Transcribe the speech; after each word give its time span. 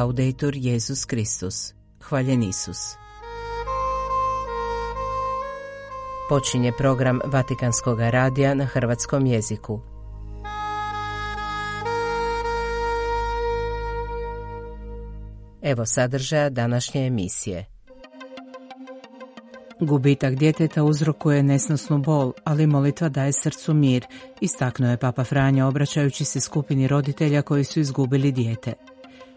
Laudetur 0.00 0.56
Jezus 0.56 1.04
Kristus. 1.04 1.74
Hvaljen 2.08 2.42
Isus. 2.42 2.78
Počinje 6.28 6.72
program 6.78 7.20
Vatikanskog 7.24 8.00
radija 8.00 8.54
na 8.54 8.64
hrvatskom 8.64 9.26
jeziku. 9.26 9.80
Evo 15.62 15.86
sadržaja 15.86 16.50
današnje 16.50 17.06
emisije. 17.06 17.66
Gubitak 19.80 20.34
djeteta 20.34 20.84
uzrokuje 20.84 21.42
nesnosnu 21.42 21.98
bol, 21.98 22.32
ali 22.44 22.66
molitva 22.66 23.08
daje 23.08 23.32
srcu 23.32 23.74
mir, 23.74 24.06
istaknuo 24.40 24.90
je 24.90 24.96
Papa 24.96 25.24
Franja 25.24 25.66
obraćajući 25.66 26.24
se 26.24 26.40
skupini 26.40 26.88
roditelja 26.88 27.42
koji 27.42 27.64
su 27.64 27.80
izgubili 27.80 28.32
dijete. 28.32 28.74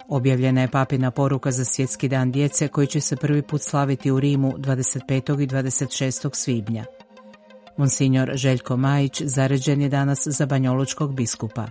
Objavljena 0.07 0.61
je 0.61 0.71
papina 0.71 1.11
poruka 1.11 1.51
za 1.51 1.65
svjetski 1.65 2.07
dan 2.07 2.31
djece 2.31 2.67
koji 2.67 2.87
će 2.87 3.01
se 3.01 3.15
prvi 3.15 3.41
put 3.41 3.61
slaviti 3.61 4.11
u 4.11 4.19
Rimu 4.19 4.53
25. 4.57 5.43
i 5.43 5.47
26. 5.47 6.29
svibnja. 6.33 6.85
Monsignor 7.77 8.31
Željko 8.33 8.77
Majić 8.77 9.21
zaređen 9.21 9.81
je 9.81 9.89
danas 9.89 10.27
za 10.27 10.45
banjolučkog 10.45 11.15
biskupa. 11.15 11.67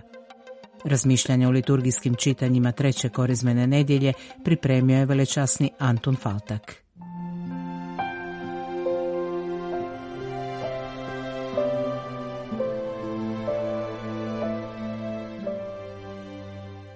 Razmišljanje 0.85 1.47
o 1.47 1.51
liturgijskim 1.51 2.15
čitanjima 2.15 2.71
treće 2.71 3.09
korizmene 3.09 3.67
nedjelje 3.67 4.13
pripremio 4.43 4.97
je 4.97 5.05
velečasni 5.05 5.71
Antun 5.79 6.15
Faltak. 6.15 6.82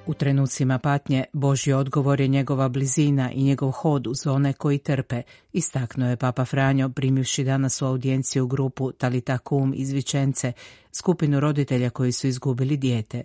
U 0.07 0.13
trenucima 0.13 0.79
patnje 0.79 1.23
Božji 1.33 1.73
odgovor 1.73 2.21
je 2.21 2.27
njegova 2.27 2.69
blizina 2.69 3.31
i 3.31 3.43
njegov 3.43 3.71
hod 3.71 4.07
uz 4.07 4.27
one 4.27 4.53
koji 4.53 4.77
trpe, 4.77 5.21
istaknuo 5.53 6.09
je 6.09 6.17
Papa 6.17 6.45
Franjo 6.45 6.89
primivši 6.89 7.43
danas 7.43 7.81
u 7.81 7.85
audijenciju 7.85 8.47
grupu 8.47 8.91
Talita 8.91 9.37
Kum 9.37 9.73
iz 9.75 9.91
Vičence, 9.91 10.51
skupinu 10.91 11.39
roditelja 11.39 11.89
koji 11.89 12.11
su 12.11 12.27
izgubili 12.27 12.77
dijete. 12.77 13.23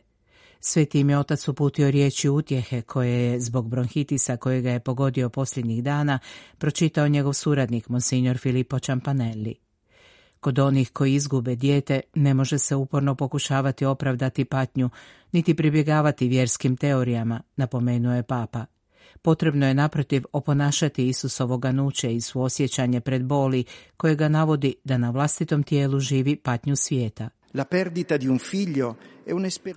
Sveti 0.60 1.00
im 1.00 1.10
je 1.10 1.18
otac 1.18 1.48
uputio 1.48 1.90
riječi 1.90 2.28
utjehe 2.28 2.82
koje 2.82 3.10
je 3.10 3.40
zbog 3.40 3.68
bronhitisa 3.68 4.36
kojega 4.36 4.70
je 4.70 4.80
pogodio 4.80 5.28
posljednjih 5.28 5.82
dana 5.82 6.18
pročitao 6.58 7.08
njegov 7.08 7.32
suradnik 7.32 7.88
Monsignor 7.88 8.38
Filippo 8.38 8.78
Campanelli. 8.78 9.71
Kod 10.42 10.58
onih 10.58 10.90
koji 10.92 11.14
izgube 11.14 11.56
dijete 11.56 12.00
ne 12.14 12.34
može 12.34 12.58
se 12.58 12.76
uporno 12.76 13.14
pokušavati 13.14 13.84
opravdati 13.84 14.44
patnju, 14.44 14.90
niti 15.32 15.54
pribjegavati 15.54 16.28
vjerskim 16.28 16.76
teorijama, 16.76 17.42
napomenuo 17.56 18.14
je 18.14 18.22
papa. 18.22 18.66
Potrebno 19.22 19.66
je 19.66 19.74
naprotiv 19.74 20.24
oponašati 20.32 21.08
Isusovo 21.08 21.58
ganuće 21.58 22.14
i 22.14 22.20
suosjećanje 22.20 23.00
pred 23.00 23.24
boli 23.24 23.64
koje 23.96 24.16
ga 24.16 24.28
navodi 24.28 24.74
da 24.84 24.98
na 24.98 25.10
vlastitom 25.10 25.62
tijelu 25.62 26.00
živi 26.00 26.36
patnju 26.36 26.76
svijeta. 26.76 27.28
La 27.54 27.64
perdita 27.64 28.16
di 28.16 28.28
un 28.28 28.38
figlio 28.38 28.96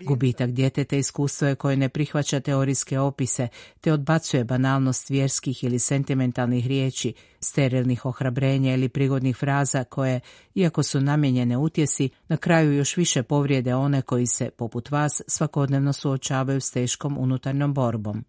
Gubitak 0.05 0.49
djeteta 0.49 0.95
iskustvo 0.95 1.47
je 1.47 1.55
koje 1.55 1.77
ne 1.77 1.89
prihvaća 1.89 2.39
teorijske 2.39 2.99
opise 2.99 3.47
te 3.81 3.93
odbacuje 3.93 4.43
banalnost 4.43 5.09
vjerskih 5.09 5.63
ili 5.63 5.79
sentimentalnih 5.79 6.67
riječi, 6.67 7.13
sterilnih 7.39 8.05
ohrabrenja 8.05 8.73
ili 8.73 8.89
prigodnih 8.89 9.35
fraza 9.37 9.83
koje, 9.83 10.19
iako 10.55 10.83
su 10.83 11.01
namijenjene 11.01 11.57
utjesi, 11.57 12.09
na 12.27 12.37
kraju 12.37 12.73
još 12.73 12.97
više 12.97 13.23
povrijede 13.23 13.75
one 13.75 14.01
koji 14.01 14.27
se, 14.27 14.49
poput 14.49 14.91
vas, 14.91 15.21
svakodnevno 15.27 15.93
suočavaju 15.93 16.61
s 16.61 16.71
teškom 16.71 17.17
unutarnjom 17.17 17.73
borbom. 17.73 18.25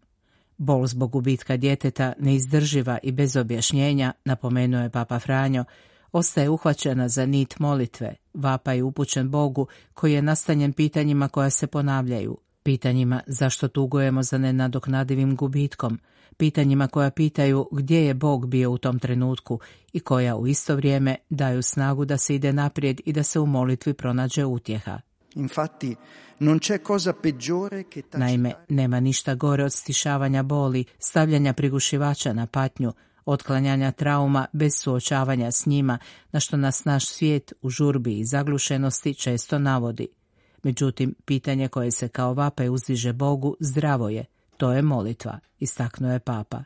Bol 0.58 0.86
zbog 0.86 1.10
gubitka 1.10 1.56
djeteta 1.56 2.12
neizdrživa 2.18 2.98
i 3.02 3.12
bez 3.12 3.36
objašnjenja, 3.36 4.12
napomenuo 4.24 4.82
je 4.82 4.90
Papa 4.90 5.18
Franjo, 5.18 5.64
ostaje 6.16 6.50
uhvaćena 6.50 7.09
za 7.09 7.27
nit 7.27 7.59
molitve, 7.59 8.15
vapa 8.34 8.72
je 8.72 8.82
upućen 8.82 9.31
Bogu 9.31 9.66
koji 9.94 10.12
je 10.12 10.22
nastanjen 10.22 10.72
pitanjima 10.72 11.28
koja 11.28 11.50
se 11.50 11.66
ponavljaju, 11.66 12.38
pitanjima 12.62 13.21
zašto 13.27 13.69
tugujemo 13.69 14.22
za 14.22 14.38
nenadoknadivim 14.38 15.37
gubitkom, 15.37 15.99
pitanjima 16.37 16.88
koja 16.88 17.10
pitaju 17.10 17.69
gdje 17.72 18.06
je 18.06 18.15
Bog 18.15 18.47
bio 18.47 18.71
u 18.71 18.78
tom 18.78 18.99
trenutku 18.99 19.60
i 19.93 20.00
koja 20.00 20.37
u 20.37 20.47
isto 20.47 20.77
vrijeme 20.77 21.16
daju 21.31 21.62
snagu 21.62 22.04
da 22.04 22.19
se 22.19 22.34
ide 22.34 22.53
naprijed 22.53 23.00
i 23.04 23.12
da 23.12 23.22
se 23.22 23.41
u 23.41 23.47
molitvi 23.47 23.94
pronađe 23.94 24.44
utjeha. 24.44 25.00
Infatti, 25.34 25.97
non 26.38 26.59
c'è 26.59 26.78
cosa 26.87 27.12
peggiore 27.12 27.84
che 27.94 28.03
Naime, 28.12 28.54
nema 28.69 29.00
ništa 29.00 29.34
gore 29.34 29.65
od 29.65 29.72
stišavanja 29.72 30.43
boli, 30.43 30.84
stavljanja 30.98 31.53
prigušivača 31.53 32.33
na 32.33 32.47
patnju, 32.47 32.93
otklanjanja 33.26 33.92
trauma 33.92 34.47
bez 34.53 34.72
suočavanja 34.75 35.50
s 35.53 35.66
njima, 35.66 35.98
na 36.32 36.41
što 36.41 36.56
nas 36.56 36.84
naš 36.84 37.06
svijet 37.09 37.53
u 37.62 37.70
žurbi 37.70 38.19
i 38.19 38.25
zaglušenosti 38.25 39.14
često 39.14 39.59
navodi. 39.59 40.09
Međutim, 40.62 41.14
pitanje 41.25 41.69
koje 41.69 41.91
se 41.91 42.09
kao 42.09 42.34
vape 42.34 42.70
uzdiže 42.70 43.12
Bogu 43.12 43.56
zdravo 43.60 44.09
je, 44.09 44.25
to 44.56 44.72
je 44.72 44.82
molitva, 44.82 45.38
istaknuo 45.59 46.12
je 46.12 46.19
papa. 46.19 46.65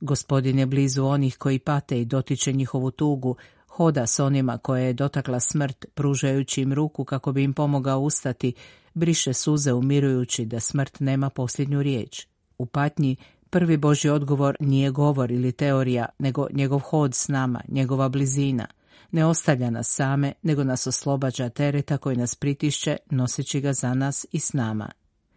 Gospodin 0.00 0.58
je 0.58 0.66
blizu 0.66 1.04
onih 1.04 1.36
koji 1.36 1.58
pate 1.58 2.00
i 2.00 2.04
dotiče 2.04 2.52
njihovu 2.52 2.90
tugu, 2.90 3.36
hoda 3.68 4.06
s 4.06 4.20
onima 4.20 4.58
koje 4.58 4.86
je 4.86 4.92
dotakla 4.92 5.40
smrt, 5.40 5.86
pružajući 5.94 6.62
im 6.62 6.72
ruku 6.72 7.04
kako 7.04 7.32
bi 7.32 7.42
im 7.42 7.52
pomogao 7.52 8.00
ustati, 8.00 8.52
briše 8.94 9.32
suze 9.32 9.72
umirujući 9.72 10.44
da 10.44 10.60
smrt 10.60 11.00
nema 11.00 11.30
posljednju 11.30 11.82
riječ. 11.82 12.26
U 12.58 12.66
patnji 12.66 13.16
Prvi 13.56 13.76
Boži 13.76 14.08
odgovor 14.08 14.56
nije 14.60 14.90
govor 14.90 15.30
ili 15.30 15.52
teorija, 15.52 16.06
nego 16.18 16.46
njegov 16.52 16.78
hod 16.78 17.14
s 17.14 17.28
nama, 17.28 17.60
njegova 17.68 18.08
blizina. 18.08 18.66
Ne 19.10 19.24
ostavlja 19.24 19.70
nas 19.70 19.88
same, 19.88 20.32
nego 20.42 20.64
nas 20.64 20.86
oslobađa 20.86 21.48
tereta 21.48 21.98
koji 21.98 22.16
nas 22.16 22.34
pritišće, 22.34 22.96
noseći 23.10 23.60
ga 23.60 23.72
za 23.72 23.94
nas 23.94 24.26
i 24.32 24.38
s 24.38 24.52
nama. 24.52 24.90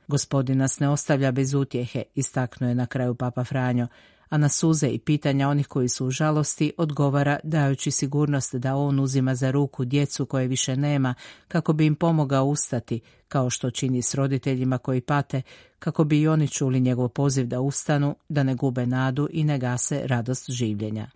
Gospodin 0.08 0.58
nas 0.58 0.80
ne 0.80 0.90
ostavlja 0.90 1.32
bez 1.32 1.54
utjehe, 1.54 2.04
istaknuo 2.16 2.70
je 2.70 2.76
na 2.76 2.86
kraju 2.86 3.16
Papa 3.16 3.44
Franjo, 3.44 3.88
a 4.30 4.38
na 4.38 4.50
suze 4.50 4.88
i 4.88 5.00
pitanja 5.00 5.50
onih 5.50 5.68
koji 5.68 5.90
su 5.90 6.08
u 6.08 6.12
žalosti 6.12 6.74
odgovara 6.78 7.40
dajući 7.44 7.92
sigurnost 7.92 8.56
da 8.56 8.76
on 8.76 9.00
uzima 9.00 9.36
za 9.36 9.52
ruku 9.52 9.86
djecu 9.86 10.26
koje 10.26 10.48
više 10.48 10.78
nema 10.78 11.14
kako 11.48 11.74
bi 11.74 11.86
im 11.86 11.96
pomogao 11.96 12.46
ustati, 12.46 13.00
kao 13.28 13.50
što 13.50 13.72
čini 13.72 14.02
s 14.02 14.16
roditeljima 14.16 14.78
koji 14.78 15.02
pate, 15.02 15.42
kako 15.80 16.04
bi 16.04 16.22
i 16.22 16.28
oni 16.28 16.48
čuli 16.48 16.80
njegov 16.80 17.10
poziv 17.10 17.48
da 17.48 17.62
ustanu, 17.62 18.16
da 18.30 18.44
ne 18.44 18.56
gube 18.56 18.86
nadu 18.86 19.28
i 19.32 19.44
ne 19.44 19.60
gase 19.60 20.02
radost 20.06 20.52
življenja. 20.52 21.10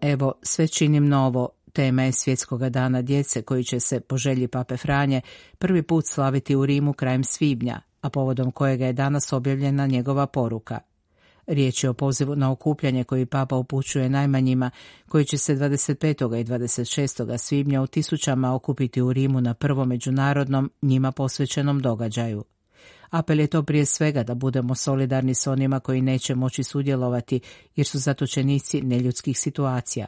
Evo, 0.00 0.32
sve 0.42 0.68
činim 0.68 1.08
novo, 1.08 1.48
Tema 1.72 2.02
je 2.02 2.12
svjetskoga 2.12 2.68
dana 2.68 3.02
djece 3.02 3.42
koji 3.42 3.64
će 3.64 3.80
se 3.80 4.00
po 4.00 4.16
želji 4.16 4.48
Pape 4.48 4.76
Franje 4.76 5.20
prvi 5.58 5.82
put 5.82 6.04
slaviti 6.06 6.56
u 6.56 6.66
Rimu 6.66 6.92
krajem 6.92 7.24
svibnja, 7.24 7.80
a 8.00 8.10
povodom 8.10 8.50
kojega 8.50 8.86
je 8.86 8.92
danas 8.92 9.32
objavljena 9.32 9.86
njegova 9.86 10.26
poruka. 10.26 10.78
Riječ 11.46 11.84
je 11.84 11.90
o 11.90 11.94
pozivu 11.94 12.36
na 12.36 12.50
okupljanje 12.50 13.04
koji 13.04 13.26
Papa 13.26 13.56
upućuje 13.56 14.10
najmanjima, 14.10 14.70
koji 15.08 15.24
će 15.24 15.38
se 15.38 15.56
25. 15.56 16.40
i 16.40 16.44
26. 16.44 17.38
svibnja 17.38 17.82
u 17.82 17.86
tisućama 17.86 18.54
okupiti 18.54 19.02
u 19.02 19.12
Rimu 19.12 19.40
na 19.40 19.54
prvom 19.54 19.88
međunarodnom 19.88 20.70
njima 20.82 21.12
posvećenom 21.12 21.80
događaju. 21.80 22.44
Apel 23.10 23.40
je 23.40 23.46
to 23.46 23.62
prije 23.62 23.86
svega 23.86 24.22
da 24.22 24.34
budemo 24.34 24.74
solidarni 24.74 25.34
s 25.34 25.46
onima 25.46 25.80
koji 25.80 26.02
neće 26.02 26.34
moći 26.34 26.62
sudjelovati 26.62 27.40
jer 27.76 27.86
su 27.86 27.98
zatočenici 27.98 28.82
neljudskih 28.82 29.38
situacija, 29.38 30.06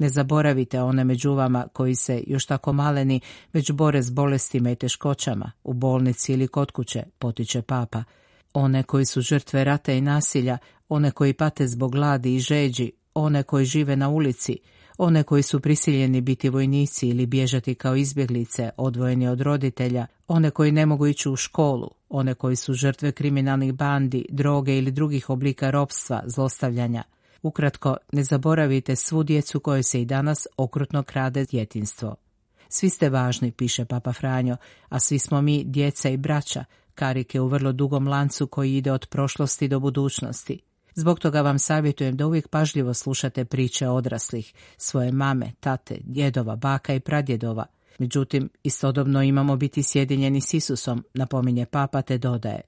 ne 0.00 0.08
zaboravite 0.08 0.82
one 0.82 1.04
među 1.04 1.32
vama 1.32 1.68
koji 1.72 1.94
se 1.94 2.22
još 2.26 2.46
tako 2.46 2.72
maleni 2.72 3.20
već 3.52 3.72
bore 3.72 4.02
s 4.02 4.10
bolestima 4.10 4.70
i 4.70 4.76
teškoćama 4.76 5.52
u 5.64 5.72
bolnici 5.72 6.32
ili 6.32 6.48
kod 6.48 6.70
kuće, 6.70 7.02
potiče 7.18 7.62
papa. 7.62 8.04
One 8.54 8.82
koji 8.82 9.04
su 9.04 9.20
žrtve 9.20 9.64
rata 9.64 9.92
i 9.92 10.00
nasilja, 10.00 10.58
one 10.88 11.10
koji 11.10 11.32
pate 11.32 11.66
zbog 11.66 11.92
gladi 11.92 12.34
i 12.34 12.38
žeđi, 12.38 12.92
one 13.14 13.42
koji 13.42 13.64
žive 13.64 13.96
na 13.96 14.08
ulici, 14.08 14.58
one 14.98 15.22
koji 15.22 15.42
su 15.42 15.60
prisiljeni 15.60 16.20
biti 16.20 16.48
vojnici 16.48 17.08
ili 17.08 17.26
bježati 17.26 17.74
kao 17.74 17.96
izbjeglice, 17.96 18.70
odvojeni 18.76 19.28
od 19.28 19.40
roditelja, 19.40 20.06
one 20.28 20.50
koji 20.50 20.72
ne 20.72 20.86
mogu 20.86 21.06
ići 21.06 21.28
u 21.28 21.36
školu, 21.36 21.90
one 22.08 22.34
koji 22.34 22.56
su 22.56 22.72
žrtve 22.72 23.12
kriminalnih 23.12 23.72
bandi, 23.72 24.26
droge 24.28 24.78
ili 24.78 24.90
drugih 24.90 25.30
oblika 25.30 25.70
ropstva, 25.70 26.22
zlostavljanja– 26.26 27.02
Ukratko, 27.42 27.96
ne 28.12 28.24
zaboravite 28.24 28.96
svu 28.96 29.22
djecu 29.22 29.60
koje 29.60 29.82
se 29.82 30.02
i 30.02 30.04
danas 30.04 30.46
okrutno 30.56 31.02
krade 31.02 31.44
djetinstvo. 31.44 32.16
Svi 32.68 32.88
ste 32.88 33.08
važni, 33.08 33.52
piše 33.52 33.84
Papa 33.84 34.12
Franjo, 34.12 34.56
a 34.88 35.00
svi 35.00 35.18
smo 35.18 35.42
mi 35.42 35.64
djeca 35.64 36.08
i 36.08 36.16
braća, 36.16 36.64
karike 36.94 37.40
u 37.40 37.46
vrlo 37.46 37.72
dugom 37.72 38.08
lancu 38.08 38.46
koji 38.46 38.76
ide 38.76 38.92
od 38.92 39.06
prošlosti 39.06 39.68
do 39.68 39.80
budućnosti. 39.80 40.60
Zbog 40.94 41.20
toga 41.20 41.40
vam 41.40 41.58
savjetujem 41.58 42.16
da 42.16 42.26
uvijek 42.26 42.48
pažljivo 42.48 42.94
slušate 42.94 43.44
priče 43.44 43.88
odraslih, 43.88 44.54
svoje 44.76 45.12
mame, 45.12 45.52
tate, 45.60 45.98
djedova, 46.04 46.56
baka 46.56 46.94
i 46.94 47.00
pradjedova. 47.00 47.66
Međutim, 47.98 48.50
istodobno 48.62 49.22
imamo 49.22 49.56
biti 49.56 49.82
sjedinjeni 49.82 50.40
s 50.40 50.54
Isusom, 50.54 51.04
napominje 51.14 51.66
papa 51.66 52.02
te 52.02 52.18
dodaje. 52.18 52.60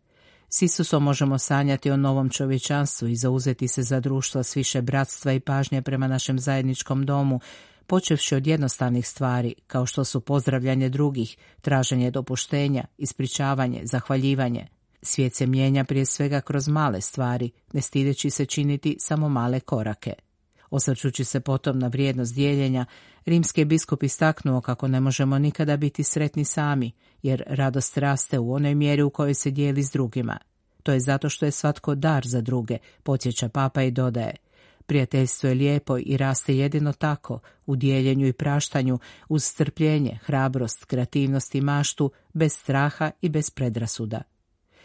S 0.54 0.62
Isusom 0.62 1.02
možemo 1.02 1.38
sanjati 1.38 1.90
o 1.90 1.96
novom 1.96 2.31
čovječanstvu 2.31 3.08
i 3.08 3.16
zauzeti 3.16 3.69
se 3.69 3.82
za 3.82 4.00
društvo 4.00 4.43
s 4.43 4.56
više 4.56 4.82
bratstva 4.82 5.32
i 5.32 5.40
pažnje 5.40 5.82
prema 5.82 6.08
našem 6.08 6.38
zajedničkom 6.38 7.06
domu, 7.06 7.40
počevši 7.87 8.34
od 8.34 8.46
jednostavnih 8.46 9.08
stvari, 9.08 9.54
kao 9.66 9.87
što 9.87 10.04
su 10.04 10.20
pozdravljanje 10.20 10.88
drugih, 10.88 11.37
traženje 11.60 12.10
dopuštenja, 12.10 12.84
ispričavanje, 12.99 13.81
zahvaljivanje. 13.84 14.66
Svijet 15.02 15.34
se 15.34 15.46
mijenja 15.46 15.84
prije 15.84 16.06
svega 16.06 16.40
kroz 16.40 16.69
male 16.69 17.00
stvari, 17.00 17.50
ne 17.72 17.81
stideći 17.81 18.31
se 18.31 18.46
činiti 18.46 18.96
samo 19.00 19.28
male 19.28 19.60
korake. 19.60 20.12
Osvrćući 20.73 21.25
se 21.25 21.41
potom 21.41 21.79
na 21.79 21.87
vrijednost 21.87 22.35
dijeljenja, 22.35 22.85
rimski 23.25 23.61
je 23.61 23.65
biskup 23.65 24.03
istaknuo 24.03 24.61
kako 24.61 24.89
ne 24.89 25.01
možemo 25.01 25.39
nikada 25.39 25.77
biti 25.77 26.03
sretni 26.03 26.45
sami, 26.45 26.93
jer 27.23 27.43
radost 27.47 27.99
raste 27.99 28.39
u 28.39 28.53
onoj 28.53 28.75
mjeri 28.75 29.03
u 29.03 29.11
kojoj 29.11 29.35
se 29.35 29.51
dijeli 29.51 29.83
s 29.83 29.91
drugima. 29.91 30.39
To 30.83 30.93
je 30.93 31.01
zato 31.01 31.29
što 31.29 31.45
je 31.45 31.51
svatko 31.51 31.95
dar 31.95 32.27
za 32.27 32.41
druge, 32.41 32.79
podsjeća 33.03 33.49
papa 33.49 33.83
i 33.83 33.91
dodaje. 33.91 34.37
Prijateljstvo 34.87 35.49
je 35.49 35.55
lijepo 35.55 35.99
i 35.99 36.17
raste 36.17 36.57
jedino 36.57 36.93
tako, 36.93 37.41
u 37.67 37.77
dijeljenju 37.77 38.27
i 38.27 38.33
praštanju, 38.33 38.99
uz 39.29 39.45
strpljenje, 39.45 40.19
hrabrost, 40.25 40.85
kreativnost 40.85 41.55
i 41.55 41.61
maštu, 41.61 42.11
bez 42.33 42.53
straha 42.53 43.11
i 43.21 43.29
bez 43.29 43.51
predrasuda. 43.51 44.23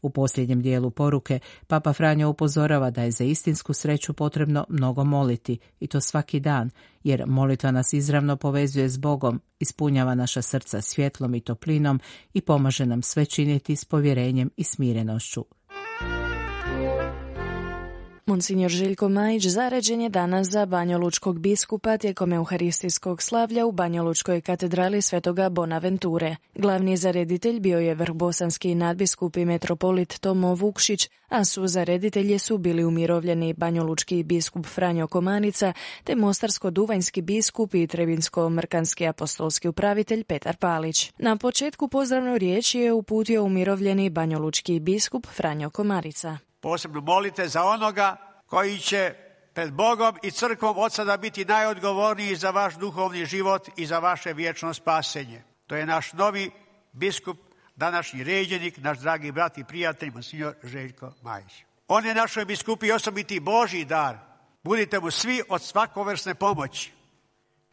U 0.01 0.09
posljednjem 0.09 0.61
dijelu 0.61 0.91
poruke 0.91 1.39
Papa 1.67 1.93
Franjo 1.93 2.29
upozorava 2.29 2.89
da 2.89 3.03
je 3.03 3.11
za 3.11 3.23
istinsku 3.23 3.73
sreću 3.73 4.13
potrebno 4.13 4.65
mnogo 4.69 5.03
moliti 5.03 5.57
i 5.79 5.87
to 5.87 6.01
svaki 6.01 6.39
dan, 6.39 6.69
jer 7.03 7.23
molitva 7.27 7.71
nas 7.71 7.93
izravno 7.93 8.35
povezuje 8.35 8.89
s 8.89 8.97
Bogom, 8.97 9.41
ispunjava 9.59 10.15
naša 10.15 10.41
srca 10.41 10.81
svjetlom 10.81 11.35
i 11.35 11.41
toplinom 11.41 11.99
i 12.33 12.41
pomaže 12.41 12.85
nam 12.85 13.01
sve 13.01 13.25
činiti 13.25 13.75
s 13.75 13.85
povjerenjem 13.85 14.49
i 14.57 14.63
smirenošću. 14.63 15.45
Monsignor 18.27 18.69
Željko 18.71 19.09
Majić 19.09 19.45
zaređen 19.45 20.01
je 20.01 20.09
danas 20.09 20.47
za 20.47 20.65
Banjolučkog 20.65 21.39
biskupa 21.39 21.97
tijekom 21.97 22.33
euharistijskog 22.33 23.21
slavlja 23.21 23.65
u 23.65 23.71
Banjolučkoj 23.71 24.41
katedrali 24.41 25.01
Svetoga 25.01 25.49
Bonaventure. 25.49 26.35
Glavni 26.55 26.97
zareditelj 26.97 27.59
bio 27.59 27.79
je 27.79 27.95
vrhbosanski 27.95 28.75
nadbiskup 28.75 29.37
i 29.37 29.45
metropolit 29.45 30.19
Tomo 30.19 30.55
Vukšić, 30.55 31.09
a 31.29 31.45
su 31.45 31.67
zareditelji 31.67 32.39
su 32.39 32.57
bili 32.57 32.83
umirovljeni 32.83 33.53
Banjolučki 33.53 34.23
biskup 34.23 34.65
Franjo 34.65 35.07
Komanica 35.07 35.73
te 36.03 36.15
Mostarsko-Duvanjski 36.15 37.21
biskup 37.21 37.73
i 37.75 37.87
Trebinsko-Mrkanski 37.87 39.09
apostolski 39.09 39.67
upravitelj 39.67 40.23
Petar 40.23 40.55
Palić. 40.55 41.11
Na 41.17 41.37
početku 41.37 41.87
pozdravnu 41.87 42.37
riječ 42.37 42.75
je 42.75 42.93
uputio 42.93 43.43
umirovljeni 43.43 44.09
Banjolučki 44.09 44.79
biskup 44.79 45.27
Franjo 45.27 45.69
Komarica 45.69 46.37
posebno 46.67 47.01
molite 47.01 47.47
za 47.47 47.63
onoga 47.63 48.17
koji 48.45 48.79
će 48.79 49.13
pred 49.53 49.73
Bogom 49.73 50.17
i 50.23 50.31
crkvom 50.31 50.77
od 50.77 50.93
sada 50.93 51.17
biti 51.17 51.45
najodgovorniji 51.45 52.35
za 52.35 52.49
vaš 52.51 52.75
duhovni 52.75 53.25
život 53.25 53.69
i 53.75 53.85
za 53.85 53.99
vaše 53.99 54.33
vječno 54.33 54.73
spasenje. 54.73 55.43
To 55.67 55.75
je 55.75 55.85
naš 55.85 56.13
novi 56.13 56.51
biskup, 56.91 57.37
današnji 57.75 58.23
ređenik, 58.23 58.77
naš 58.77 58.99
dragi 58.99 59.31
brat 59.31 59.57
i 59.57 59.63
prijatelj, 59.63 60.09
monsignor 60.09 60.53
Željko 60.63 61.13
Majić. 61.21 61.63
On 61.87 62.05
je 62.05 62.15
našoj 62.15 62.45
biskupi 62.45 62.91
osobiti 62.91 63.39
Božji 63.39 63.85
dar. 63.85 64.17
Budite 64.63 64.99
mu 64.99 65.11
svi 65.11 65.41
od 65.49 65.61
svakovrsne 65.61 66.35
pomoći, 66.35 66.91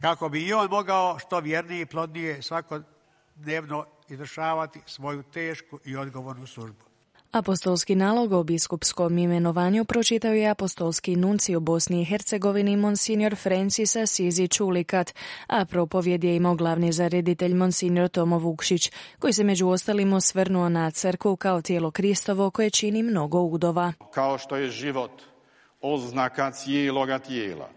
kako 0.01 0.29
bi 0.29 0.43
i 0.43 0.53
on 0.53 0.69
mogao 0.69 1.19
što 1.19 1.39
vjernije 1.39 1.81
i 1.81 1.85
plodnije 1.85 2.41
svakodnevno 2.41 3.85
izvršavati 4.09 4.81
svoju 4.85 5.23
tešku 5.23 5.79
i 5.85 5.95
odgovornu 5.97 6.47
službu. 6.47 6.94
Apostolski 7.31 7.95
nalog 7.95 8.31
o 8.31 8.43
biskupskom 8.43 9.17
imenovanju 9.17 9.85
pročitao 9.85 10.33
je 10.33 10.49
apostolski 10.49 11.15
nunci 11.15 11.55
u 11.55 11.59
Bosni 11.59 12.01
i 12.01 12.05
Hercegovini 12.05 12.77
Monsignor 12.77 13.35
Francis 13.35 13.95
Asizi 13.95 14.47
Čulikat, 14.47 15.13
a 15.47 15.65
propovjed 15.65 16.23
je 16.23 16.35
imao 16.35 16.55
glavni 16.55 16.91
zareditelj 16.91 17.53
Monsignor 17.53 18.09
Tomo 18.09 18.37
Vukšić, 18.37 18.91
koji 19.19 19.33
se 19.33 19.43
među 19.43 19.67
ostalim 19.67 20.13
osvrnuo 20.13 20.69
na 20.69 20.91
crkvu 20.91 21.35
kao 21.35 21.61
tijelo 21.61 21.91
Kristovo 21.91 22.49
koje 22.49 22.69
čini 22.69 23.03
mnogo 23.03 23.39
udova. 23.39 23.93
Kao 24.13 24.37
što 24.37 24.55
je 24.55 24.69
život 24.69 25.21
oznaka 25.81 26.51
cijeloga 26.51 27.19
tijela, 27.19 27.69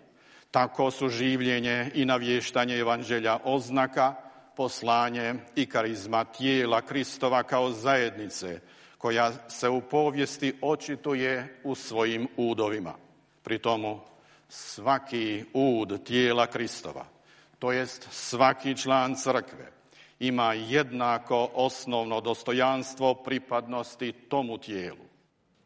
tako 0.51 0.91
su 0.91 1.09
življenje 1.09 1.91
i 1.95 2.05
navještanje 2.05 2.77
evanđelja 2.77 3.39
oznaka, 3.45 4.15
poslanje 4.57 5.35
i 5.57 5.67
karizma 5.67 6.25
tijela 6.25 6.81
Kristova 6.81 7.43
kao 7.43 7.71
zajednice, 7.71 8.61
koja 8.99 9.49
se 9.49 9.69
u 9.69 9.81
povijesti 9.81 10.53
očituje 10.63 11.61
u 11.65 11.75
svojim 11.75 12.29
udovima. 12.37 12.95
Pri 13.43 13.59
tomu 13.59 14.01
svaki 14.49 15.45
ud 15.55 16.05
tijela 16.05 16.47
Kristova, 16.47 17.07
to 17.59 17.73
jest 17.73 18.09
svaki 18.11 18.77
član 18.77 19.15
crkve, 19.15 19.73
ima 20.19 20.53
jednako 20.53 21.51
osnovno 21.55 22.21
dostojanstvo 22.21 23.15
pripadnosti 23.15 24.13
tomu 24.13 24.59
tijelu. 24.59 25.09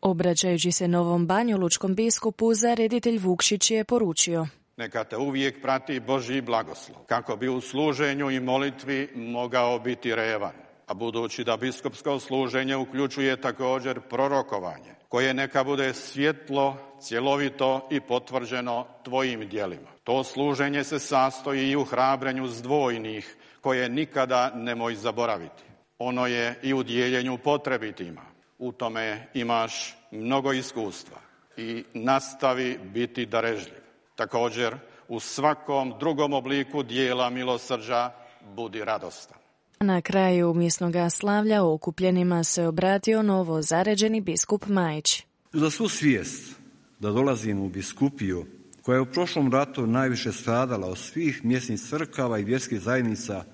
Obraćajući 0.00 0.72
se 0.72 0.88
novom 0.88 1.26
banjolučkom 1.26 1.94
biskupu, 1.94 2.54
zareditelj 2.54 3.18
Vukšić 3.18 3.70
je 3.70 3.84
poručio. 3.84 4.46
Neka 4.76 5.04
te 5.04 5.16
uvijek 5.16 5.62
prati 5.62 6.00
Boži 6.00 6.40
blagoslov, 6.40 6.98
kako 7.06 7.36
bi 7.36 7.48
u 7.48 7.60
služenju 7.60 8.30
i 8.30 8.40
molitvi 8.40 9.08
mogao 9.14 9.78
biti 9.78 10.14
revan 10.14 10.61
a 10.86 10.94
budući 10.94 11.44
da 11.44 11.56
biskupsko 11.56 12.18
služenje 12.18 12.76
uključuje 12.76 13.40
također 13.40 14.00
prorokovanje, 14.00 14.94
koje 15.08 15.34
neka 15.34 15.64
bude 15.64 15.94
svjetlo, 15.94 16.76
cjelovito 17.00 17.88
i 17.90 18.00
potvrđeno 18.00 18.86
tvojim 19.02 19.48
djelima. 19.48 19.88
To 20.04 20.24
služenje 20.24 20.84
se 20.84 20.98
sastoji 20.98 21.70
i 21.70 21.76
u 21.76 21.84
hrabrenju 21.84 22.46
zdvojnih, 22.46 23.36
koje 23.60 23.88
nikada 23.88 24.50
nemoj 24.54 24.94
zaboraviti. 24.94 25.62
Ono 25.98 26.26
je 26.26 26.58
i 26.62 26.74
u 26.74 26.82
dijeljenju 26.82 27.38
potrebitima. 27.38 28.22
U 28.58 28.72
tome 28.72 29.26
imaš 29.34 29.96
mnogo 30.10 30.52
iskustva 30.52 31.18
i 31.56 31.84
nastavi 31.94 32.78
biti 32.84 33.26
darežljiv. 33.26 33.82
Također, 34.16 34.76
u 35.08 35.20
svakom 35.20 35.94
drugom 35.98 36.32
obliku 36.32 36.82
dijela 36.82 37.30
milosrđa 37.30 38.10
budi 38.40 38.84
radostan. 38.84 39.41
Na 39.82 40.00
kraju 40.00 40.54
mjesnog 40.54 40.94
slavlja 41.10 41.64
okupljenima 41.64 42.44
se 42.44 42.66
obratio 42.66 43.22
novo 43.22 43.62
zaređeni 43.62 44.20
biskup 44.20 44.66
Majić. 44.66 45.22
Za 45.52 45.70
svu 45.70 45.88
svijest 45.88 46.56
da 47.00 47.10
dolazim 47.10 47.60
u 47.60 47.68
biskupiju 47.68 48.46
koja 48.82 48.96
je 48.96 49.00
u 49.00 49.06
prošlom 49.06 49.52
ratu 49.52 49.86
najviše 49.86 50.32
stradala 50.32 50.86
od 50.86 50.98
svih 50.98 51.44
mjesnih 51.44 51.80
crkava 51.80 52.38
i 52.38 52.44
vjerskih 52.44 52.80
zajednica 52.80 53.44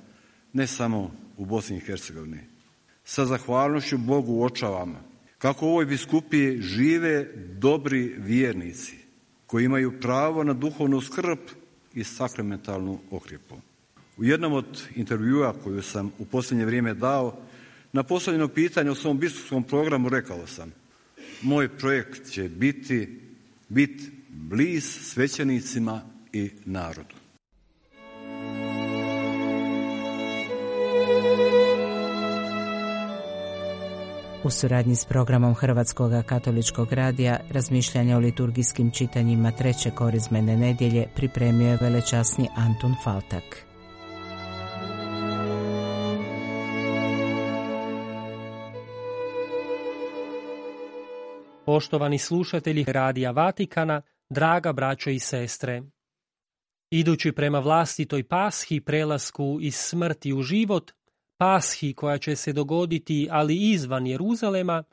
ne 0.53 0.67
samo 0.67 1.11
u 1.37 1.45
Bosni 1.45 1.77
i 1.77 1.81
Hercegovini. 1.81 2.41
Sa 3.05 3.25
zahvalnošću 3.25 3.99
Bogu 3.99 4.33
uočavam 4.33 4.97
kako 5.39 5.67
u 5.67 5.69
ovoj 5.69 5.87
biskupiji 5.87 6.61
žive 6.61 7.25
dobri 7.59 8.15
vjernici 8.19 8.97
koji 9.47 9.65
imaju 9.65 10.01
pravo 10.01 10.45
na 10.45 10.53
duhovnu 10.53 11.01
skrb 11.01 11.39
i 11.95 12.05
sakramentalnu 12.05 12.99
okrjepu. 13.11 13.57
U 14.19 14.25
jednom 14.25 14.53
od 14.53 14.83
intervjua 14.95 15.55
koju 15.65 15.83
sam 15.83 16.11
u 16.19 16.25
posljednje 16.25 16.65
vrijeme 16.65 16.95
dao, 16.95 17.37
na 17.93 18.03
posljedno 18.03 18.49
pitanje 18.49 18.91
o 18.91 18.95
svom 18.95 19.19
biskupskom 19.19 19.63
programu 19.63 20.09
rekao 20.09 20.47
sam 20.47 20.73
moj 21.43 21.69
projekt 21.69 22.31
će 22.31 22.49
biti 22.49 23.21
bit 23.69 24.03
bliz 24.29 24.85
svećenicima 24.85 26.03
i 26.33 26.51
narodu. 26.65 27.15
U 34.45 34.51
suradnji 34.51 34.97
s 34.97 35.05
programom 35.05 35.55
Hrvatskog 35.55 36.13
katoličkog 36.27 36.93
radija 36.93 37.41
razmišljanje 37.51 38.17
o 38.17 38.19
liturgijskim 38.19 38.91
čitanjima 38.91 39.51
treće 39.51 39.91
korizmene 39.91 40.57
nedjelje 40.57 41.07
pripremio 41.15 41.69
je 41.69 41.79
velečasni 41.81 42.49
Antun 42.57 42.95
Faltak. 43.05 43.68
Poštovani 51.69 52.19
slušatelji 52.19 52.85
Radija 52.89 53.31
Vatikana, 53.31 54.03
draga 54.31 54.73
braćo 54.73 55.11
i 55.11 55.19
sestre. 55.19 55.83
Idući 56.91 57.33
prema 57.33 57.59
vlastitoj 57.59 58.29
pashi 58.29 58.81
prelasku 58.81 59.59
iz 59.61 59.77
smrti 59.77 60.33
u 60.33 60.43
život, 60.43 60.93
pashi 61.37 61.95
koja 61.95 62.19
će 62.19 62.37
se 62.37 62.53
dogoditi 62.53 63.29
ali 63.31 63.71
izvan 63.71 64.07
Jeruzalema, 64.07 64.85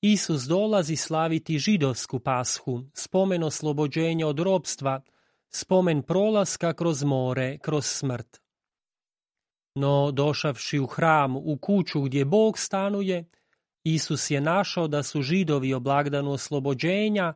Isus 0.00 0.42
dolazi 0.42 0.96
slaviti 0.96 1.58
židovsku 1.58 2.20
pashu, 2.20 2.80
spomen 2.94 3.42
oslobođenja 3.42 4.26
od 4.26 4.38
robstva, 4.38 5.02
spomen 5.48 6.02
prolaska 6.02 6.72
kroz 6.72 7.02
more, 7.02 7.58
kroz 7.58 7.86
smrt. 7.86 8.40
No, 9.74 10.10
došavši 10.10 10.78
u 10.78 10.86
hram, 10.86 11.36
u 11.36 11.58
kuću 11.60 12.00
gdje 12.00 12.24
Bog 12.24 12.58
stanuje, 12.58 13.24
Isus 13.84 14.30
je 14.30 14.40
našao 14.40 14.88
da 14.88 15.02
su 15.02 15.22
židovi 15.22 15.74
o 15.74 15.80
blagdanu 15.80 16.32
oslobođenja 16.32 17.34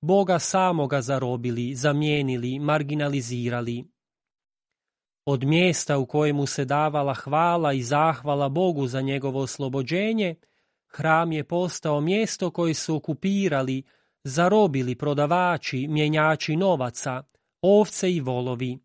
Boga 0.00 0.38
samoga 0.38 1.00
zarobili, 1.00 1.74
zamijenili, 1.74 2.58
marginalizirali. 2.58 3.84
Od 5.26 5.44
mjesta 5.44 5.98
u 5.98 6.06
kojemu 6.06 6.46
se 6.46 6.64
davala 6.64 7.14
hvala 7.14 7.72
i 7.72 7.82
zahvala 7.82 8.48
Bogu 8.48 8.86
za 8.86 9.00
njegovo 9.00 9.40
oslobođenje, 9.40 10.34
hram 10.86 11.32
je 11.32 11.44
postao 11.44 12.00
mjesto 12.00 12.50
koje 12.50 12.74
su 12.74 12.96
okupirali, 12.96 13.82
zarobili 14.24 14.94
prodavači, 14.94 15.88
mjenjači 15.88 16.56
novaca, 16.56 17.22
ovce 17.62 18.12
i 18.12 18.20
volovi. 18.20 18.78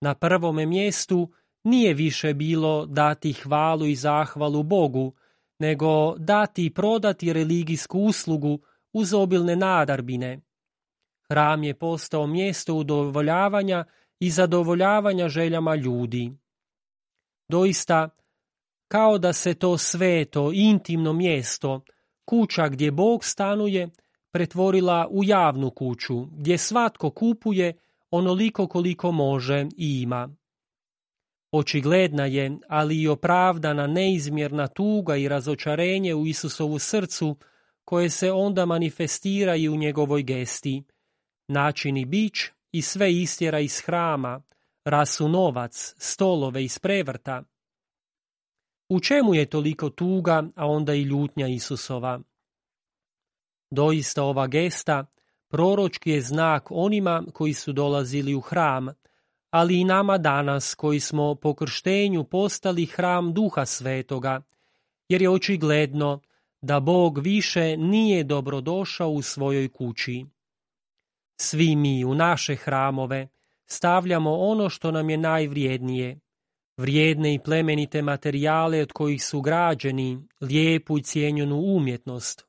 Na 0.00 0.14
prvome 0.14 0.66
mjestu 0.66 1.32
nije 1.64 1.94
više 1.94 2.34
bilo 2.34 2.86
dati 2.86 3.32
hvalu 3.32 3.86
i 3.86 3.94
zahvalu 3.94 4.62
Bogu, 4.62 5.14
nego 5.58 6.14
dati 6.18 6.66
i 6.66 6.74
prodati 6.74 7.32
religijsku 7.32 7.98
uslugu 7.98 8.58
uz 8.92 9.14
obilne 9.14 9.56
nadarbine. 9.56 10.40
Hram 11.30 11.64
je 11.64 11.74
postao 11.74 12.26
mjesto 12.26 12.74
udovoljavanja 12.74 13.84
i 14.20 14.30
zadovoljavanja 14.30 15.28
željama 15.28 15.74
ljudi. 15.74 16.32
Doista, 17.48 18.08
kao 18.88 19.18
da 19.18 19.32
se 19.32 19.54
to 19.54 19.78
sveto, 19.78 20.50
intimno 20.54 21.12
mjesto, 21.12 21.80
kuća 22.24 22.68
gdje 22.68 22.90
Bog 22.90 23.24
stanuje, 23.24 23.88
pretvorila 24.32 25.08
u 25.10 25.24
javnu 25.24 25.70
kuću, 25.70 26.24
gdje 26.24 26.58
svatko 26.58 27.10
kupuje 27.10 27.78
onoliko 28.10 28.66
koliko 28.66 29.12
može 29.12 29.66
i 29.76 30.02
ima. 30.02 30.28
Očigledna 31.52 32.26
je, 32.26 32.58
ali 32.68 33.02
i 33.02 33.08
opravdana 33.08 33.86
neizmjerna 33.86 34.66
tuga 34.66 35.16
i 35.16 35.28
razočarenje 35.28 36.14
u 36.14 36.26
Isusovu 36.26 36.78
srcu, 36.78 37.36
koje 37.84 38.10
se 38.10 38.32
onda 38.32 38.66
manifestira 38.66 39.56
i 39.56 39.68
u 39.68 39.76
njegovoj 39.76 40.22
gesti. 40.22 40.84
Načini 41.48 42.04
bić 42.04 42.38
i 42.72 42.82
sve 42.82 43.14
istjera 43.14 43.60
iz 43.60 43.80
hrama, 43.80 44.42
rasu 44.84 45.28
novac, 45.28 45.94
stolove 45.98 46.64
iz 46.64 46.78
prevrta. 46.78 47.42
U 48.88 49.00
čemu 49.00 49.34
je 49.34 49.46
toliko 49.46 49.90
tuga, 49.90 50.42
a 50.56 50.66
onda 50.66 50.94
i 50.94 51.02
ljutnja 51.02 51.48
Isusova? 51.48 52.20
Doista 53.70 54.22
ova 54.22 54.46
gesta 54.46 55.06
proročki 55.48 56.10
je 56.10 56.20
znak 56.20 56.66
onima 56.70 57.24
koji 57.34 57.54
su 57.54 57.72
dolazili 57.72 58.34
u 58.34 58.40
hram, 58.40 58.88
ali 59.50 59.80
i 59.80 59.84
nama 59.84 60.18
danas 60.18 60.74
koji 60.74 61.00
smo 61.00 61.34
po 61.34 61.54
krštenju 61.54 62.24
postali 62.24 62.86
hram 62.86 63.34
duha 63.34 63.66
svetoga, 63.66 64.40
jer 65.08 65.22
je 65.22 65.30
očigledno 65.30 66.20
da 66.60 66.80
Bog 66.80 67.18
više 67.18 67.76
nije 67.76 68.24
dobrodošao 68.24 69.10
u 69.10 69.22
svojoj 69.22 69.68
kući. 69.68 70.24
Svi 71.40 71.76
mi 71.76 72.04
u 72.04 72.14
naše 72.14 72.56
hramove 72.56 73.28
stavljamo 73.66 74.36
ono 74.36 74.68
što 74.68 74.90
nam 74.90 75.10
je 75.10 75.16
najvrijednije, 75.16 76.20
vrijedne 76.76 77.34
i 77.34 77.38
plemenite 77.38 78.02
materijale 78.02 78.82
od 78.82 78.92
kojih 78.92 79.24
su 79.24 79.40
građeni, 79.40 80.22
lijepu 80.40 80.98
i 80.98 81.02
cijenjenu 81.02 81.56
umjetnost. 81.56 82.46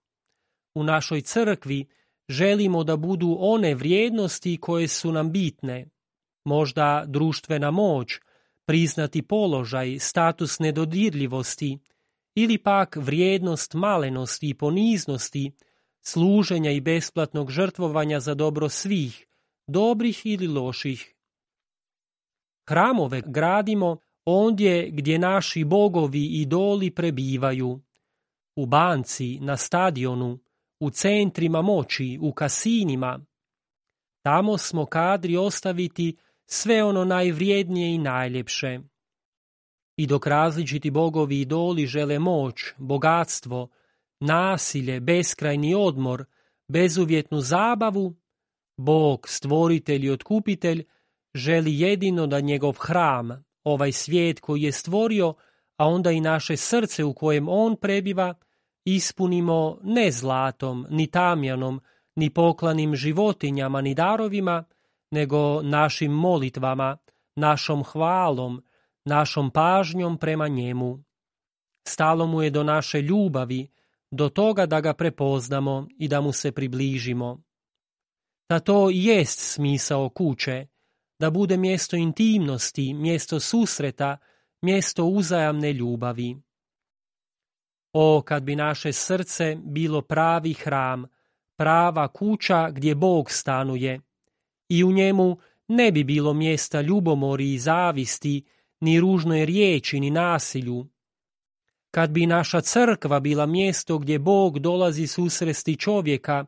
U 0.74 0.84
našoj 0.84 1.22
crkvi 1.22 1.88
želimo 2.30 2.84
da 2.84 2.98
budu 2.98 3.38
one 3.40 3.76
vrijednosti 3.76 4.58
koje 4.62 4.88
su 4.88 5.12
nam 5.12 5.32
bitne, 5.32 5.86
možda 6.46 7.04
društvena 7.08 7.72
moć, 7.72 8.20
priznati 8.66 9.22
položaj, 9.22 10.00
status 10.00 10.60
nedodirljivosti 10.60 11.80
ili 12.36 12.58
pak 12.58 12.96
vrijednost 12.96 13.74
malenosti 13.74 14.50
i 14.50 14.54
poniznosti, 14.54 15.52
služenja 16.02 16.72
i 16.72 16.82
besplatnog 16.82 17.52
žrtvovanja 17.52 18.20
za 18.20 18.34
dobro 18.34 18.70
svih, 18.70 19.28
dobrih 19.68 20.22
ili 20.26 20.48
loših. 20.48 21.16
Hramove 22.70 23.22
gradimo 23.26 23.98
ondje 24.26 24.90
gdje 24.92 25.20
naši 25.20 25.64
bogovi 25.64 26.20
i 26.20 26.42
idoli 26.42 26.92
prebivaju, 26.92 27.82
u 28.56 28.66
banci, 28.66 29.40
na 29.40 29.58
stadionu, 29.58 30.40
u 30.80 30.90
centrima 30.90 31.62
moći, 31.62 32.20
u 32.22 32.34
kasinima. 32.34 33.26
Tamo 34.24 34.58
smo 34.58 34.86
kadri 34.86 35.38
ostaviti 35.38 36.18
sve 36.52 36.84
ono 36.84 37.06
najvrijednije 37.06 37.96
i 37.96 37.98
najljepše. 37.98 38.80
I 39.98 40.08
dok 40.08 40.28
različiti 40.28 40.92
bogovi 40.92 41.38
i 41.38 41.42
idoli 41.42 41.88
žele 41.88 42.20
moć, 42.20 42.62
bogatstvo, 42.78 43.70
nasilje, 44.20 45.00
beskrajni 45.00 45.76
odmor, 45.76 46.26
bezuvjetnu 46.68 47.42
zabavu, 47.42 48.16
Bog, 48.78 49.30
stvoritelj 49.30 50.06
i 50.06 50.12
otkupitelj, 50.12 50.86
želi 51.36 51.80
jedino 51.80 52.28
da 52.28 52.40
njegov 52.40 52.74
hram, 52.74 53.44
ovaj 53.64 53.92
svijet 53.92 54.40
koji 54.40 54.62
je 54.62 54.72
stvorio, 54.72 55.34
a 55.78 55.88
onda 55.88 56.12
i 56.12 56.22
naše 56.22 56.58
srce 56.58 57.04
u 57.04 57.14
kojem 57.14 57.50
on 57.50 57.76
prebiva, 57.76 58.34
ispunimo 58.86 59.80
ne 59.84 60.12
zlatom, 60.12 60.86
ni 60.90 61.08
tamjanom, 61.08 61.82
ni 62.16 62.30
poklanim 62.30 62.96
životinjama, 62.96 63.82
ni 63.82 63.96
darovima, 63.96 64.64
nego 65.12 65.62
našim 65.62 66.12
molitvama, 66.12 66.98
našom 67.36 67.84
hvalom, 67.84 68.64
našom 69.06 69.52
pažnjom 69.52 70.18
prema 70.18 70.48
njemu. 70.48 71.04
Stalo 71.88 72.28
mu 72.28 72.42
je 72.42 72.50
do 72.50 72.64
naše 72.64 73.02
ljubavi, 73.02 73.68
do 74.12 74.30
toga 74.30 74.66
da 74.66 74.82
ga 74.82 74.94
prepoznamo 74.94 75.88
i 75.98 76.08
da 76.08 76.22
mu 76.22 76.32
se 76.32 76.52
približimo. 76.52 77.42
Da 78.50 78.60
to 78.60 78.90
jest 78.90 79.54
smisao 79.54 80.10
kuće, 80.10 80.68
da 81.20 81.30
bude 81.30 81.58
mjesto 81.58 81.96
intimnosti, 81.96 82.94
mjesto 82.94 83.40
susreta, 83.40 84.18
mjesto 84.62 85.06
uzajamne 85.06 85.74
ljubavi. 85.74 86.38
O, 87.94 88.22
kad 88.26 88.44
bi 88.44 88.56
naše 88.56 88.94
srce 88.94 89.58
bilo 89.64 90.02
pravi 90.02 90.54
hram, 90.54 91.06
prava 91.58 92.08
kuća 92.08 92.70
gdje 92.70 92.96
Bog 92.96 93.32
stanuje, 93.32 94.00
i 94.70 94.84
u 94.84 94.92
njemu 94.92 95.38
ne 95.68 95.92
bi 95.92 96.04
bilo 96.04 96.34
mjesta 96.34 96.82
ljubomori 96.82 97.54
i 97.54 97.60
zavisti, 97.60 98.44
ni 98.80 99.00
ružnoj 99.00 99.46
riječi, 99.46 100.00
ni 100.00 100.10
nasilju. 100.10 100.88
Kad 101.92 102.12
bi 102.12 102.26
naša 102.26 102.62
crkva 102.62 103.20
bila 103.20 103.46
mjesto 103.46 103.98
gdje 103.98 104.20
Bog 104.20 104.60
dolazi 104.60 105.08
susresti 105.08 105.76
čovjeka, 105.76 106.46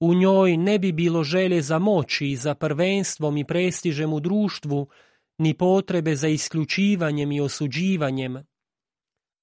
u 0.00 0.14
njoj 0.14 0.56
ne 0.56 0.78
bi 0.78 0.92
bilo 0.92 1.22
želje 1.22 1.62
za 1.62 1.78
moći, 1.78 2.36
za 2.36 2.54
prvenstvom 2.54 3.36
i 3.36 3.44
prestižem 3.44 4.12
u 4.12 4.20
društvu, 4.20 4.88
ni 5.38 5.54
potrebe 5.54 6.16
za 6.16 6.28
isključivanjem 6.28 7.32
i 7.32 7.40
osuđivanjem. 7.40 8.36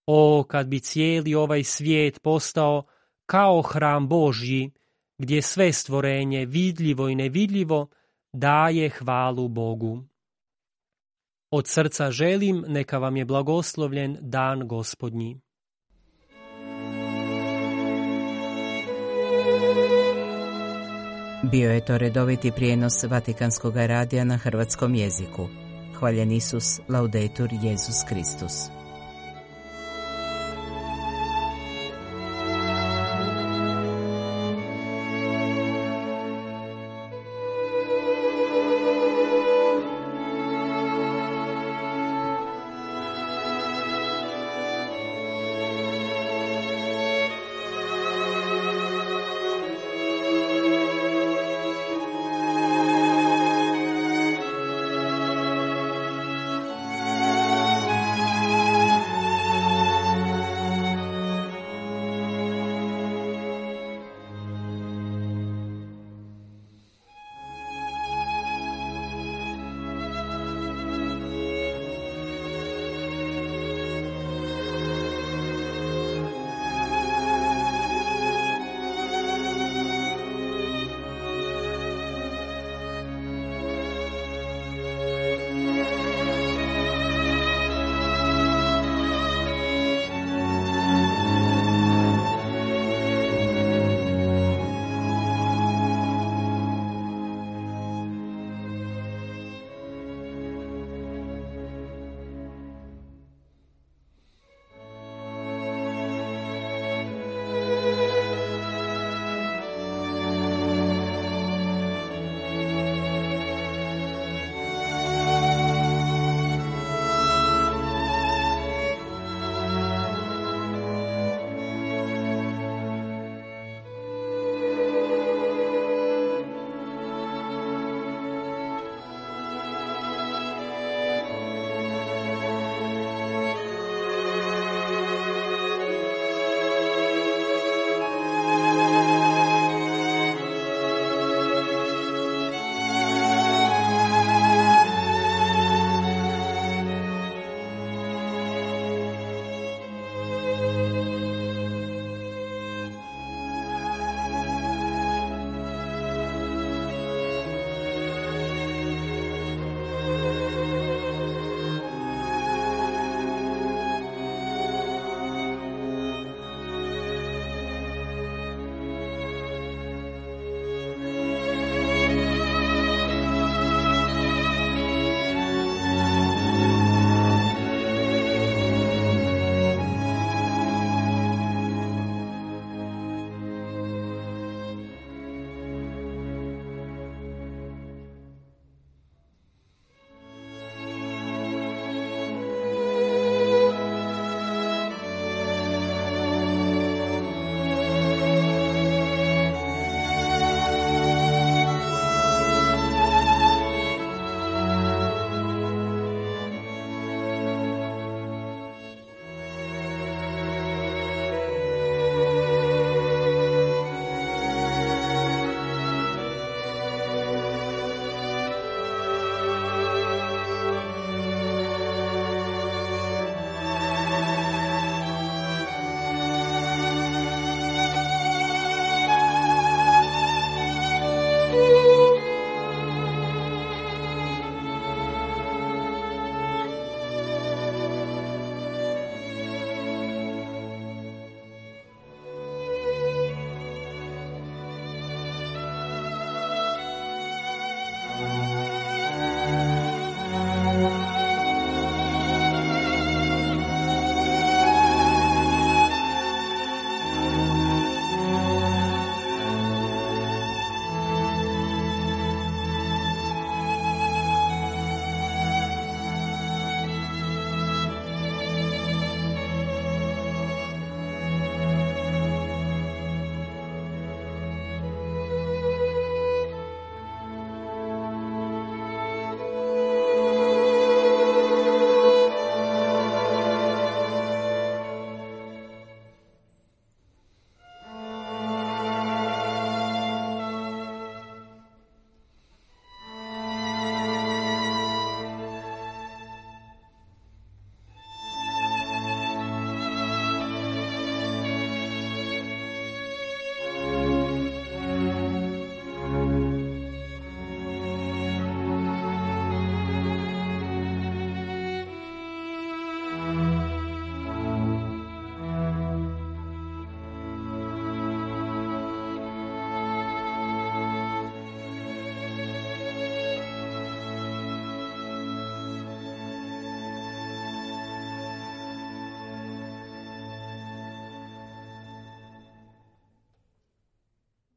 O, 0.08 0.44
kad 0.48 0.67
bi 0.67 0.79
cijeli 0.79 1.36
ovaj 1.36 1.63
svijet 1.63 2.22
postao 2.22 2.84
kao 3.25 3.62
hram 3.62 4.08
Božji, 4.08 4.72
gdje 5.17 5.41
sve 5.41 5.74
stvorenje, 5.74 6.46
vidljivo 6.46 7.10
i 7.10 7.15
nevidljivo, 7.15 7.88
daje 8.36 8.89
hvalu 8.89 9.48
Bogu. 9.48 10.04
Od 11.51 11.68
srca 11.68 12.12
želim, 12.12 12.65
neka 12.68 12.98
vam 12.98 13.18
je 13.18 13.25
blagoslovljen 13.25 14.18
dan 14.22 14.68
gospodnji. 14.68 15.39
Bio 21.51 21.72
je 21.72 21.86
to 21.86 21.98
redoviti 21.98 22.51
prijenos 22.51 23.04
Vatikanskog 23.04 23.75
radija 23.75 24.24
na 24.24 24.38
hrvatskom 24.38 24.96
jeziku. 24.96 25.48
Hvaljen 26.00 26.32
Isus, 26.32 26.80
laudetur 26.89 27.50
Jezus 27.63 28.04
Kristus. 28.10 28.85